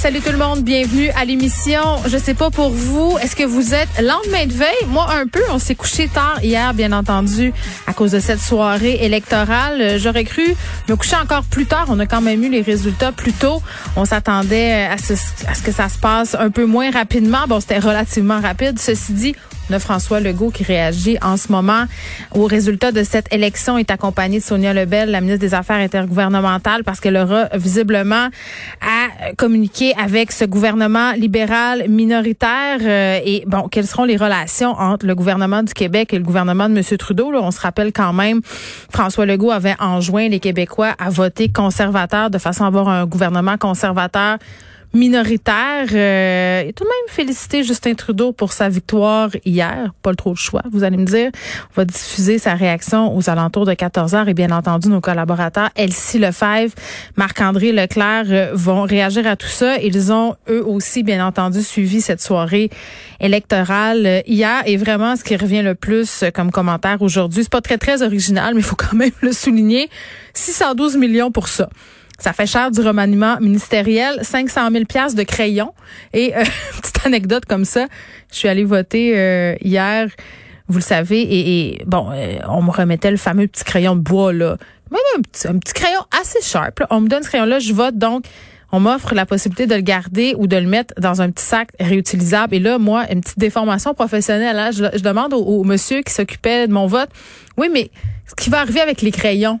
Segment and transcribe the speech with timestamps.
[0.00, 1.80] Salut tout le monde, bienvenue à l'émission.
[2.06, 4.86] Je sais pas pour vous, est-ce que vous êtes lendemain de veille?
[4.86, 7.52] Moi un peu, on s'est couché tard hier, bien entendu,
[7.88, 9.98] à cause de cette soirée électorale.
[9.98, 10.54] J'aurais cru
[10.88, 11.86] me coucher encore plus tard.
[11.88, 13.60] On a quand même eu les résultats plus tôt.
[13.96, 15.14] On s'attendait à ce,
[15.48, 17.48] à ce que ça se passe un peu moins rapidement.
[17.48, 18.78] Bon, c'était relativement rapide.
[18.78, 19.34] Ceci dit,
[19.78, 21.84] François Legault qui réagit en ce moment
[22.34, 26.84] au résultat de cette élection est accompagné de Sonia Lebel, la ministre des Affaires intergouvernementales,
[26.84, 28.28] parce qu'elle aura visiblement
[28.80, 32.78] à communiquer avec ce gouvernement libéral minoritaire.
[32.80, 36.68] Euh, et bon, quelles seront les relations entre le gouvernement du Québec et le gouvernement
[36.68, 36.82] de M.
[36.96, 37.32] Trudeau?
[37.34, 38.40] On se rappelle quand même,
[38.90, 43.58] François Legault avait enjoint les Québécois à voter conservateur de façon à avoir un gouvernement
[43.58, 44.38] conservateur
[44.92, 45.86] minoritaire.
[45.92, 49.92] Euh, et tout de même féliciter Justin Trudeau pour sa victoire hier.
[50.02, 51.30] Pas trop de choix, vous allez me dire.
[51.70, 55.70] On va diffuser sa réaction aux alentours de 14 heures et bien entendu nos collaborateurs
[55.76, 56.74] Elsie Lefebvre,
[57.16, 59.78] Marc-André Leclerc euh, vont réagir à tout ça.
[59.78, 62.70] Ils ont eux aussi bien entendu suivi cette soirée
[63.20, 67.60] électorale euh, hier et vraiment ce qui revient le plus comme commentaire aujourd'hui, c'est pas
[67.60, 69.88] très très original mais il faut quand même le souligner,
[70.34, 71.68] 612 millions pour ça.
[72.18, 75.72] Ça fait cher du remaniement ministériel, 500 000 pièces de crayons.
[76.12, 76.42] Et euh,
[76.82, 77.86] petite anecdote comme ça,
[78.32, 80.08] je suis allée voter euh, hier,
[80.66, 84.32] vous le savez, et, bon, euh, on me remettait le fameux petit crayon de bois
[84.32, 84.56] là,
[84.90, 86.82] même un petit, un petit crayon assez sharp.
[86.90, 88.24] On me donne ce crayon-là, je vote donc.
[88.70, 91.70] On m'offre la possibilité de le garder ou de le mettre dans un petit sac
[91.80, 92.54] réutilisable.
[92.54, 94.58] Et là, moi, une petite déformation professionnelle.
[94.58, 97.08] Hein, je, demande au, au monsieur qui s'occupait de mon vote,
[97.56, 97.90] oui, mais
[98.26, 99.60] ce qui va arriver avec les crayons?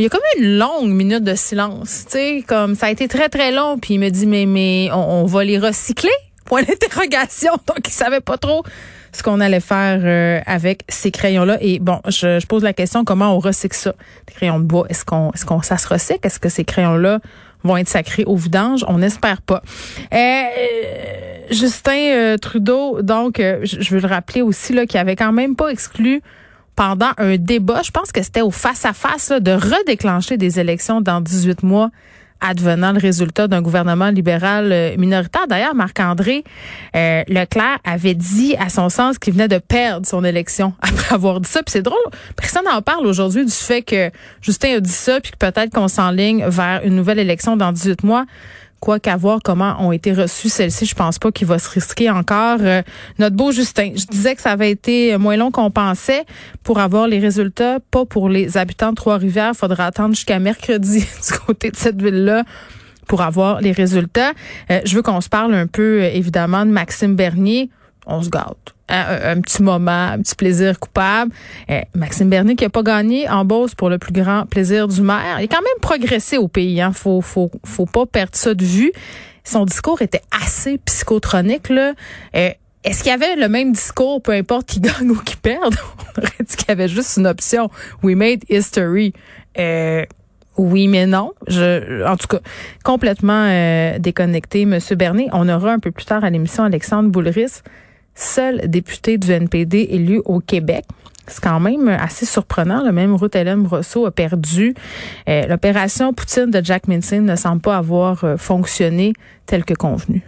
[0.00, 3.06] Il y a comme une longue minute de silence, tu sais, comme ça a été
[3.06, 6.08] très très long, puis il me dit mais mais on, va les recycler?
[6.46, 7.52] Point d'interrogation.
[7.66, 8.64] Donc il savait pas trop
[9.12, 11.58] ce qu'on allait faire euh, avec ces crayons-là.
[11.60, 13.92] Et bon, je, pose la question comment on recycle ça?
[14.26, 16.26] Des crayons de bois, est-ce qu'on est-ce qu'on ça se recycle?
[16.26, 17.20] Est-ce que ces crayons-là
[17.62, 18.86] vont être sacrés au vidange?
[18.88, 19.62] On n'espère pas.
[20.14, 20.44] Euh,
[21.50, 25.68] Justin euh, Trudeau, donc je veux le rappeler aussi là, qui avait quand même pas
[25.68, 26.22] exclu
[26.80, 31.62] pendant un débat, je pense que c'était au face-à-face, de redéclencher des élections dans 18
[31.62, 31.90] mois
[32.40, 35.46] advenant le résultat d'un gouvernement libéral euh, minoritaire.
[35.46, 36.42] D'ailleurs, Marc-André
[36.96, 41.40] euh, Leclerc avait dit à son sens qu'il venait de perdre son élection après avoir
[41.40, 41.62] dit ça.
[41.62, 41.98] Puis c'est drôle,
[42.34, 44.10] personne n'en parle aujourd'hui du fait que
[44.40, 48.04] Justin a dit ça, puis que peut-être qu'on s'enligne vers une nouvelle élection dans 18
[48.04, 48.24] mois
[48.80, 52.10] quoi qu'à voir comment ont été reçues celles-ci, je pense pas qu'il va se risquer
[52.10, 52.58] encore.
[52.60, 52.82] Euh,
[53.18, 56.24] notre beau Justin, je disais que ça avait été moins long qu'on pensait
[56.62, 59.54] pour avoir les résultats, pas pour les habitants de Trois-Rivières.
[59.54, 62.44] Faudra attendre jusqu'à mercredi du côté de cette ville-là
[63.06, 64.32] pour avoir les résultats.
[64.70, 67.68] Euh, je veux qu'on se parle un peu, euh, évidemment, de Maxime Bernier.
[68.10, 71.32] On se gâte un, petit moment, un petit plaisir coupable.
[71.68, 75.00] Eh, Maxime Bernier qui a pas gagné en Beauce pour le plus grand plaisir du
[75.00, 75.38] maire.
[75.38, 76.80] Il a quand même progressé au pays.
[76.80, 76.92] Hein.
[76.92, 78.92] Faut, faut, faut pas perdre ça de vue.
[79.44, 81.94] Son discours était assez psychotronique là.
[82.34, 85.74] Eh, est-ce qu'il y avait le même discours, peu importe qui gagne ou qui perde?
[86.16, 87.70] On aurait dit qu'il y avait juste une option.
[88.02, 89.12] We made history.
[89.58, 90.04] Euh,
[90.56, 91.32] oui, mais non.
[91.46, 92.40] Je, en tout cas,
[92.84, 95.28] complètement euh, déconnecté, Monsieur Bernier.
[95.32, 97.62] On aura un peu plus tard à l'émission Alexandre Boulris
[98.14, 100.84] seul député du NPD élu au Québec.
[101.26, 102.82] C'est quand même assez surprenant.
[102.84, 104.74] Le même Ruth Hélène Brosseau a perdu.
[105.28, 109.12] Euh, l'opération Poutine de Jack Minson ne semble pas avoir euh, fonctionné
[109.46, 110.22] tel que convenu.